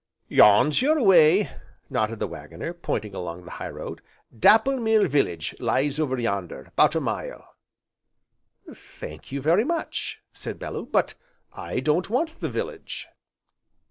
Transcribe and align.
"Yon's 0.29 0.81
your 0.81 0.99
way," 1.03 1.51
nodded 1.87 2.17
the 2.17 2.25
Waggoner, 2.25 2.73
pointing 2.73 3.13
along 3.13 3.45
the 3.45 3.51
high 3.61 3.69
road, 3.69 4.01
"Dapplemere 4.35 5.07
village 5.07 5.53
lies 5.59 5.99
over 5.99 6.17
yonder, 6.19 6.71
'bout 6.75 6.95
a 6.95 6.99
mile." 6.99 7.55
"Thank 8.73 9.31
you 9.31 9.43
very 9.43 9.63
much," 9.63 10.19
said 10.33 10.57
Bellew, 10.57 10.87
"but 10.87 11.13
I 11.53 11.81
don't 11.81 12.09
want 12.09 12.39
the 12.39 12.49
village." 12.49 13.05